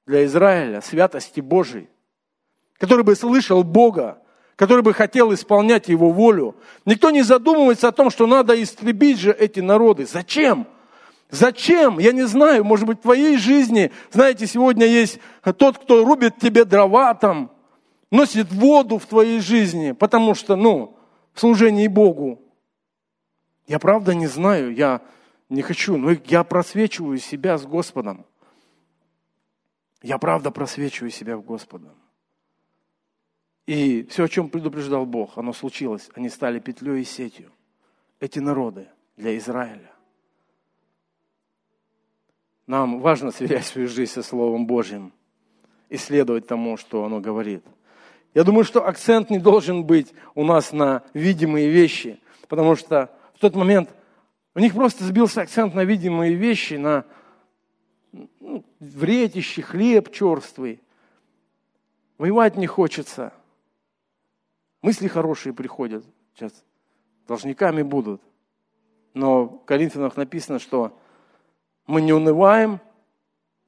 [0.06, 1.88] для Израиля святости Божией,
[2.78, 4.18] который бы слышал Бога,
[4.56, 6.56] который бы хотел исполнять Его волю.
[6.84, 10.06] Никто не задумывается о том, что надо истребить же эти народы.
[10.06, 10.66] Зачем?
[11.30, 11.98] Зачем?
[11.98, 15.18] Я не знаю, может быть, в твоей жизни, знаете, сегодня есть
[15.58, 17.50] тот, кто рубит тебе дрова там,
[18.10, 20.96] носит воду в твоей жизни, потому что, ну,
[21.32, 22.40] в служении Богу.
[23.66, 25.02] Я правда не знаю, я
[25.48, 28.24] не хочу, но я просвечиваю себя с Господом.
[30.02, 31.92] Я правда просвечиваю себя в Господом.
[33.66, 36.08] И все, о чем предупреждал Бог, оно случилось.
[36.14, 37.50] Они стали петлей и сетью.
[38.20, 39.90] Эти народы для Израиля.
[42.66, 45.12] Нам важно сверять свою жизнь со Словом Божьим
[45.88, 47.64] и следовать тому, что оно говорит.
[48.34, 53.40] Я думаю, что акцент не должен быть у нас на видимые вещи, потому что в
[53.40, 53.90] тот момент
[54.54, 57.04] у них просто сбился акцент на видимые вещи, на
[58.12, 60.80] ну, вретище, хлеб черствый.
[62.18, 63.32] Воевать не хочется.
[64.86, 66.04] Мысли хорошие приходят.
[66.32, 66.52] Сейчас
[67.26, 68.22] должниками будут.
[69.14, 70.96] Но в Коринфянах написано, что
[71.88, 72.78] мы не унываем,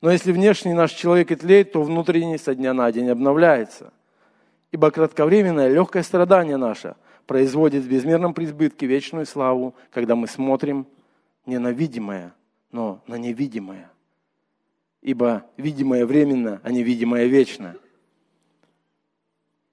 [0.01, 3.93] но если внешний наш человек и тлеет, то внутренний со дня на день обновляется.
[4.71, 6.95] Ибо кратковременное легкое страдание наше–
[7.27, 10.87] производит в безмерном преизбытке вечную славу, когда мы смотрим
[11.47, 12.33] не на видимое,
[12.71, 13.91] но на невидимое.
[15.03, 17.75] Ибо видимое временно, а невидимое вечно.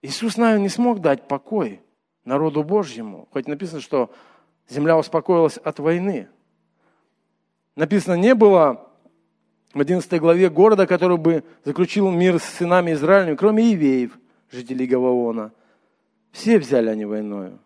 [0.05, 1.81] Иисус, наверное, не смог дать покой
[2.23, 3.27] народу Божьему.
[3.31, 4.11] Хоть написано, что
[4.69, 6.27] земля успокоилась от войны.
[7.75, 8.89] Написано, не было
[9.73, 14.17] в 11 главе города, который бы заключил мир с сынами Израиля, кроме Ивеев,
[14.49, 15.51] жителей Гаваона–
[16.35, 17.59] все взяли они войною.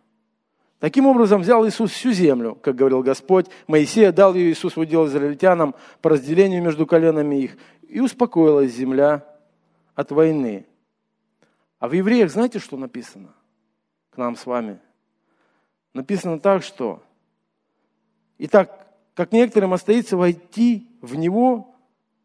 [0.78, 3.48] Таким образом взял Иисус всю землю, как говорил Господь.
[3.66, 5.74] Моисея дал ее Иисус в удел израильтянам
[6.04, 7.58] по разделению между коленами их.
[7.88, 9.26] И успокоилась земля
[9.96, 10.68] от войны.
[11.80, 13.34] А в евреях знаете, что написано?
[14.12, 14.80] К нам с вами.
[15.94, 17.02] Написано так, что
[18.42, 21.76] Итак, как некоторым остается войти в Него,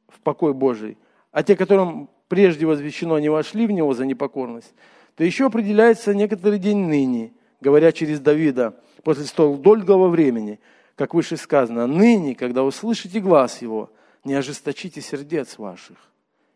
[0.09, 0.97] в покой Божий,
[1.33, 4.73] а те, которым прежде возвещено, не вошли в Него за непокорность,
[5.17, 10.61] то еще определяется некоторый день ныне, говоря через Давида, после столь долгого времени,
[10.95, 13.91] как выше сказано, ныне, когда услышите глаз его,
[14.23, 15.97] не ожесточите сердец ваших.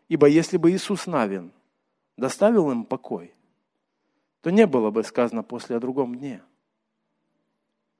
[0.07, 1.51] Ибо если бы Иисус Навин
[2.19, 3.33] доставил им покой,
[4.41, 6.43] то не было бы сказано после о другом дне,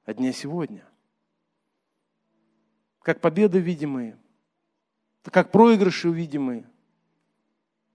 [0.04, 0.86] о дне сегодня.
[3.00, 4.18] Как победы видимые,
[5.24, 6.68] как проигрыши видимые,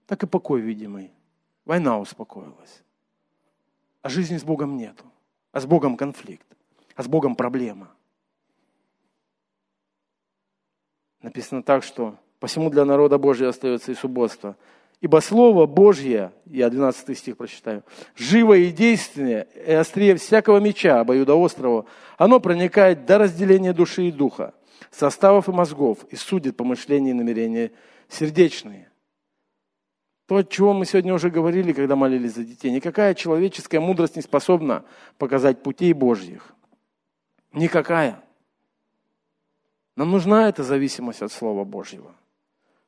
[0.06, 1.12] так и покой видимый.
[1.64, 2.82] Война успокоилась.
[4.02, 5.04] А жизни с Богом нету.
[5.50, 6.46] А с Богом конфликт.
[6.94, 7.90] А с Богом проблема.
[11.20, 14.56] Написано так, что посему для народа Божьего остается и субботство.
[15.00, 17.84] Ибо Слово Божье, я 12 стих прочитаю,
[18.16, 21.84] живое и действенное, и острее всякого меча, обоюдоострого,
[22.16, 24.54] оно проникает до разделения души и духа,
[24.90, 27.72] составов и мозгов, и судит помышления и намерения
[28.08, 28.90] сердечные.
[30.26, 32.72] То, о чем мы сегодня уже говорили, когда молились за детей.
[32.72, 34.84] Никакая человеческая мудрость не способна
[35.18, 36.52] показать путей Божьих.
[37.52, 38.20] Никакая.
[39.94, 42.12] Нам нужна эта зависимость от Слова Божьего,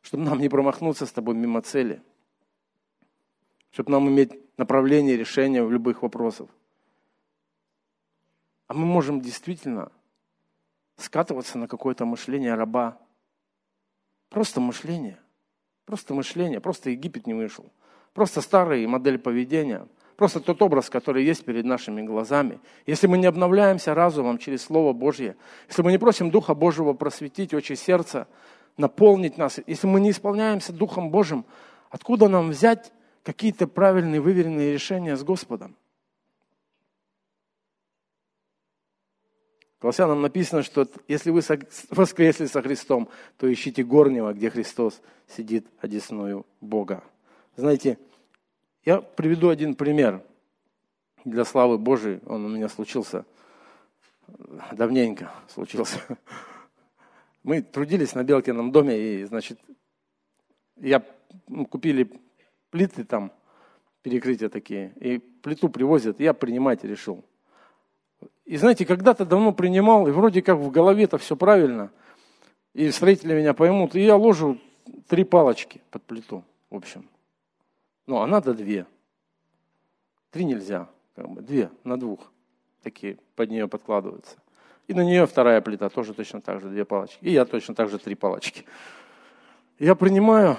[0.09, 2.01] чтобы нам не промахнуться с тобой мимо цели,
[3.71, 6.49] чтобы нам иметь направление, решение в любых вопросах.
[8.69, 9.93] А мы можем действительно
[10.97, 12.97] скатываться на какое-то мышление раба.
[14.31, 15.21] Просто мышление.
[15.85, 16.63] Просто мышление.
[16.63, 17.71] Просто Египет не вышел.
[18.15, 19.87] Просто старая модель поведения–
[20.19, 22.59] Просто тот образ, который есть перед нашими глазами.
[22.87, 25.37] Если мы не обновляемся разумом через Слово Божье,
[25.69, 28.27] если мы не просим Духа Божьего просветить очи сердца,
[28.79, 31.45] наполнить нас, если мы не исполняемся Духом Божьим,
[31.91, 35.77] откуда нам взять какие-то правильные, выверенные решения с Господом?
[39.81, 41.43] Колоссянам написано, что если вы
[41.91, 47.05] воскресли со Христом, то ищите горнего, где Христос сидит одесную Бога.
[47.55, 47.99] Знаете,
[48.85, 50.23] я приведу один пример
[51.25, 52.21] для славы Божией.
[52.27, 53.25] Он у меня случился
[54.73, 56.01] давненько случился.
[57.49, 59.59] Мы трудились на Белкином доме, и, значит,
[60.77, 61.03] я
[61.47, 62.13] ну, купили
[62.69, 63.33] плиты там,
[64.03, 67.25] перекрытия такие, и плиту привозят, я принимать решил.
[68.45, 71.91] И знаете, когда-то давно принимал, и вроде как в голове это все правильно,
[72.75, 74.59] и строители меня поймут, и я ложу
[75.07, 77.09] три палочки под плиту, в общем.
[78.07, 78.85] Ну, а надо две.
[80.33, 82.31] Три нельзя, как бы, две на двух.
[82.83, 84.37] Такие под нее подкладываются.
[84.89, 87.19] И на нее вторая плита, тоже точно так же, две палочки.
[87.21, 88.65] И я точно так же три палочки.
[89.79, 90.57] Я принимаю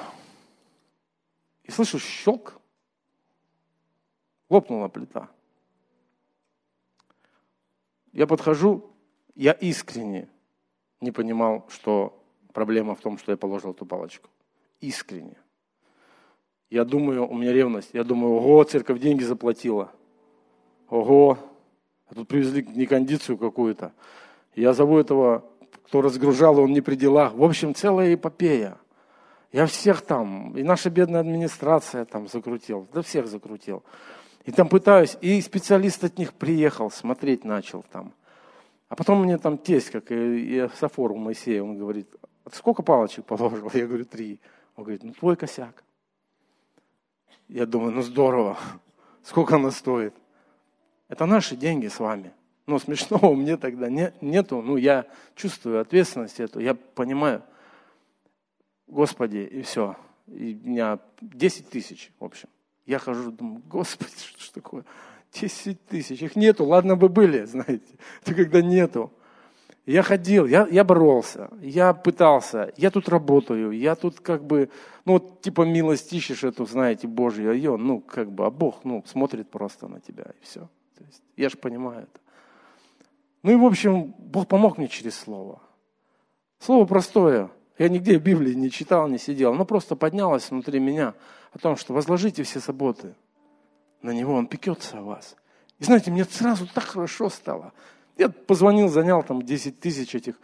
[1.63, 2.61] и слышу щелк.
[4.47, 5.29] Лопнула плита.
[8.11, 8.91] Я подхожу,
[9.35, 10.29] я искренне
[11.01, 14.29] не понимал, что проблема в том, что я положил эту палочку.
[14.79, 15.37] Искренне.
[16.69, 17.89] Я думаю, у меня ревность.
[17.93, 19.91] Я думаю, ого, церковь деньги заплатила.
[20.87, 21.37] Ого,
[22.09, 23.93] а тут привезли некондицию какую-то.
[24.55, 25.45] Я зову этого,
[25.85, 27.33] кто разгружал, он не при делах.
[27.33, 28.77] В общем, целая эпопея.
[29.51, 33.83] Я всех там, и наша бедная администрация там закрутил, да всех закрутил.
[34.45, 38.13] И там пытаюсь, и специалист от них приехал, смотреть начал там.
[38.89, 42.07] А потом мне там тесть, как и, и Сафор у Моисея, он говорит,
[42.51, 43.69] сколько палочек положил?
[43.73, 44.39] Я говорю, три.
[44.75, 45.83] Он говорит, ну твой косяк.
[47.47, 48.57] Я думаю, ну здорово,
[49.23, 50.13] сколько она стоит?
[51.09, 52.31] Это наши деньги с вами.
[52.67, 54.61] Но смешного мне тогда не, нету.
[54.61, 57.41] Ну, я чувствую ответственность эту, я понимаю.
[58.87, 59.97] Господи, и все.
[60.27, 62.47] И у меня 10 тысяч, в общем.
[62.85, 64.85] Я хожу, думаю, Господи, что, что такое?
[65.33, 66.21] 10 тысяч.
[66.21, 67.95] Их нету, ладно бы были, знаете.
[68.21, 69.11] Это когда нету.
[69.87, 74.69] Я ходил, я, я боролся, я пытался, я тут работаю, я тут как бы,
[75.03, 79.03] ну вот типа милость ищешь эту, знаете, Божью, а ну как бы, а Бог, ну,
[79.07, 80.69] смотрит просто на тебя и все.
[80.99, 82.19] То есть, я же понимаю это.
[83.43, 85.61] Ну и в общем, Бог помог мне через Слово.
[86.59, 87.49] Слово простое.
[87.77, 89.53] Я нигде в Библии не читал, не сидел.
[89.53, 91.13] Оно просто поднялось внутри меня
[91.53, 93.15] о том, что возложите все заботы
[94.01, 95.37] на Него, Он пекется о вас.
[95.79, 97.71] И знаете, мне сразу так хорошо стало.
[98.17, 100.35] Я позвонил, занял там 10 тысяч этих.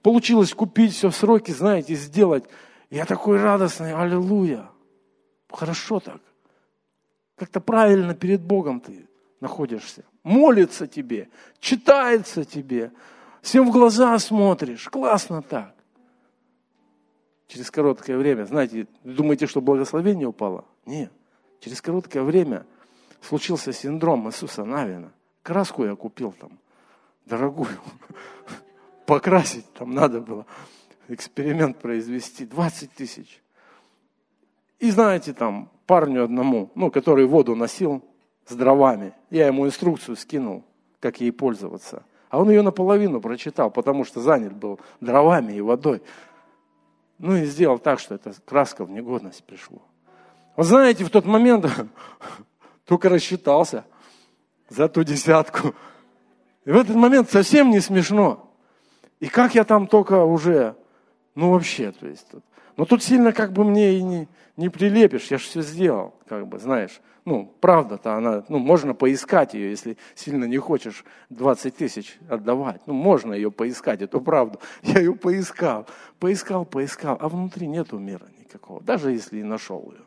[0.00, 2.44] Получилось купить все в сроки, знаете, сделать.
[2.88, 4.70] Я такой радостный, аллилуйя.
[5.50, 6.22] Хорошо так.
[7.36, 9.06] Как-то правильно перед Богом ты
[9.40, 10.04] находишься.
[10.22, 11.28] Молится тебе,
[11.60, 12.92] читается тебе,
[13.42, 14.88] всем в глаза смотришь.
[14.88, 15.74] Классно так.
[17.46, 20.64] Через короткое время, знаете, думаете, что благословение упало?
[20.86, 21.12] Нет.
[21.60, 22.66] Через короткое время
[23.20, 25.12] случился синдром Иисуса Навина.
[25.42, 26.58] Краску я купил там
[27.26, 27.78] дорогую,
[29.06, 30.46] покрасить там надо было,
[31.08, 33.42] эксперимент произвести, 20 тысяч.
[34.78, 38.04] И знаете, там парню одному, ну, который воду носил
[38.46, 40.64] с дровами, я ему инструкцию скинул,
[41.00, 42.04] как ей пользоваться.
[42.28, 46.02] А он ее наполовину прочитал, потому что занят был дровами и водой.
[47.18, 49.80] Ну и сделал так, что эта краска в негодность пришло.
[50.56, 51.66] Вы знаете, в тот момент
[52.84, 53.84] только рассчитался
[54.68, 55.74] за ту десятку.
[56.64, 58.50] И в этот момент совсем не смешно.
[59.20, 60.76] И как я там только уже,
[61.34, 62.26] ну вообще, то есть.
[62.76, 66.46] Но тут сильно как бы мне и не, не прилепишь, я же все сделал, как
[66.48, 67.00] бы, знаешь.
[67.24, 72.82] Ну, правда-то она, ну, можно поискать ее, если сильно не хочешь 20 тысяч отдавать.
[72.86, 74.60] Ну, можно ее поискать, эту правду.
[74.82, 75.86] Я ее поискал,
[76.18, 80.04] поискал, поискал, а внутри нету мира никакого, даже если и нашел ее.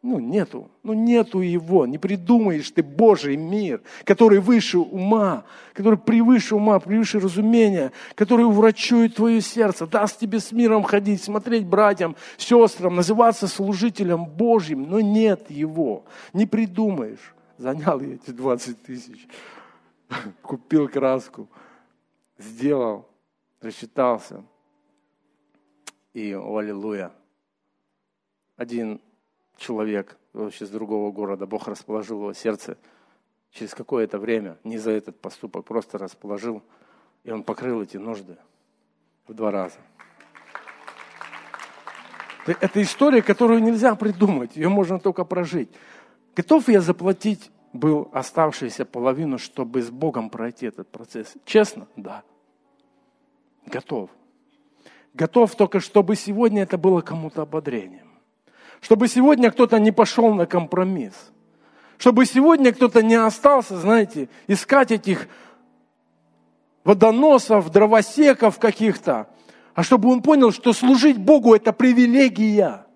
[0.00, 0.70] Ну, нету.
[0.84, 1.84] Ну, нету его.
[1.84, 5.44] Не придумаешь ты Божий мир, который выше ума,
[5.74, 11.66] который превыше ума, превыше разумения, который уврачует твое сердце, даст тебе с миром ходить, смотреть
[11.66, 14.88] братьям, сестрам, называться служителем Божьим.
[14.88, 16.04] Но нет его.
[16.32, 17.34] Не придумаешь.
[17.56, 19.26] Занял я эти 20 тысяч.
[20.42, 21.48] Купил краску.
[22.38, 23.08] Сделал.
[23.60, 24.44] Рассчитался.
[26.14, 27.10] И, аллилуйя.
[28.56, 29.00] Один
[29.58, 32.78] человек вообще с другого города, Бог расположил его сердце
[33.50, 36.62] через какое-то время, не за этот поступок, просто расположил,
[37.24, 38.36] и он покрыл эти нужды
[39.26, 39.78] в два раза.
[42.46, 45.68] Это история, которую нельзя придумать, ее можно только прожить.
[46.34, 51.34] Готов я заплатить был оставшуюся половину, чтобы с Богом пройти этот процесс?
[51.44, 51.86] Честно?
[51.96, 52.22] Да.
[53.66, 54.10] Готов.
[55.12, 58.07] Готов только, чтобы сегодня это было кому-то ободрением.
[58.80, 61.14] Чтобы сегодня кто-то не пошел на компромисс.
[61.98, 65.28] Чтобы сегодня кто-то не остался, знаете, искать этих
[66.84, 69.28] водоносов, дровосеков каких-то,
[69.74, 72.86] а чтобы он понял, что служить Богу– это привилегия.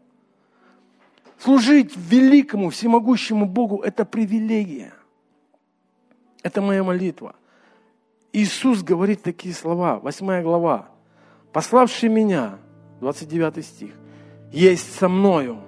[1.39, 4.93] Служить великому, всемогущему Богу– это привилегия.
[6.43, 7.35] Это моя молитва.
[8.33, 10.89] Иисус говорит такие слова, 8 глава.
[11.53, 12.59] «Пославший меня»,
[13.01, 13.93] 29 стих,
[14.53, 15.59] «есть со мною,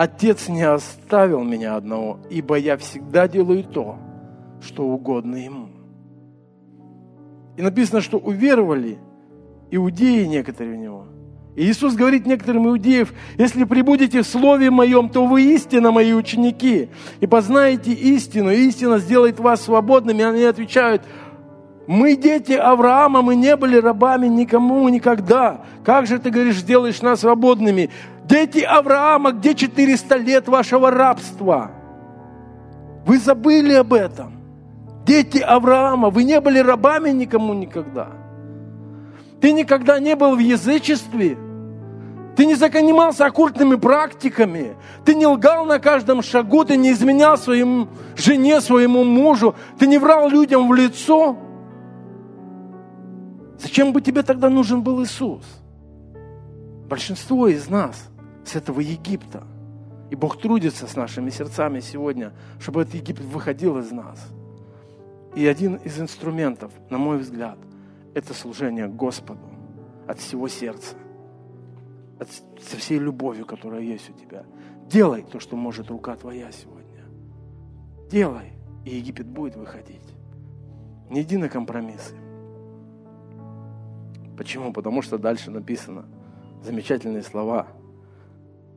[0.00, 3.98] Отец не оставил меня одного, ибо я всегда делаю то,
[4.62, 5.68] что угодно Ему.
[7.58, 8.96] И написано, что уверовали
[9.70, 11.04] иудеи некоторые в Него.
[11.54, 16.88] И Иисус говорит некоторым иудеев, если прибудете в Слове Моем, то вы истинно Мои ученики,
[17.20, 20.20] и познаете истину, и истина сделает вас свободными.
[20.20, 21.02] И они отвечают,
[21.86, 25.62] мы дети Авраама, мы не были рабами никому никогда.
[25.84, 27.90] Как же ты говоришь, сделаешь нас свободными?
[28.30, 31.72] Дети Авраама, где 400 лет вашего рабства?
[33.04, 34.34] Вы забыли об этом.
[35.04, 38.06] Дети Авраама, вы не были рабами никому никогда.
[39.40, 41.36] Ты никогда не был в язычестве.
[42.36, 44.76] Ты не занимался оккультными практиками.
[45.04, 46.64] Ты не лгал на каждом шагу.
[46.64, 49.56] Ты не изменял своему жене, своему мужу.
[49.76, 51.36] Ты не врал людям в лицо.
[53.58, 55.42] Зачем бы тебе тогда нужен был Иисус?
[56.88, 58.10] Большинство из нас
[58.50, 59.44] с этого Египта.
[60.10, 64.26] И Бог трудится с нашими сердцами сегодня, чтобы этот Египет выходил из нас.
[65.36, 67.58] И один из инструментов, на мой взгляд,
[68.12, 69.48] это служение Господу
[70.08, 70.96] от всего сердца,
[72.18, 72.28] от,
[72.60, 74.44] со всей любовью, которая есть у тебя.
[74.88, 77.04] Делай то, что может рука твоя сегодня.
[78.10, 78.52] Делай,
[78.84, 80.02] и Египет будет выходить.
[81.08, 82.16] Не иди на компромиссы.
[84.36, 84.72] Почему?
[84.72, 86.06] Потому что дальше написано
[86.64, 87.68] замечательные слова–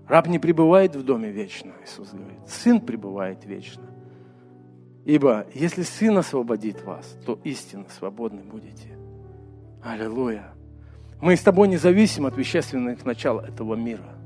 [0.08, 2.40] Раб не пребывает в доме вечно, Иисус говорит.
[2.48, 3.84] Сын пребывает вечно.
[5.06, 8.98] Ибо если Сын освободит вас, то истинно свободны будете.
[9.84, 10.54] Аллилуйя.
[11.22, 14.18] Мы с тобой не зависим от вещественных начал этого мира.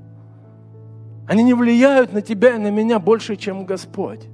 [1.28, 4.28] Они не влияют на тебя и на меня больше, чем Господь.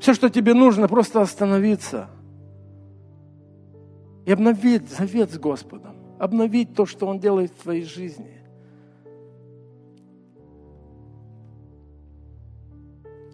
[0.00, 2.08] Все, что тебе нужно, просто остановиться
[4.26, 8.41] и обновить завет с Господом, обновить то, что Он делает в твоей жизни.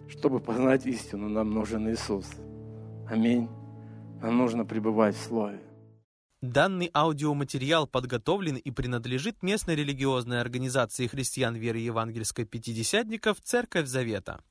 [0.09, 2.25] Чтобы познать истину, нам нужен Иисус.
[3.07, 3.47] Аминь.
[4.21, 5.59] Нам нужно пребывать в Слове.
[6.41, 14.41] Данный аудиоматериал подготовлен и принадлежит местной религиозной организации христиан веры евангельской пятидесятников «Церковь Завета».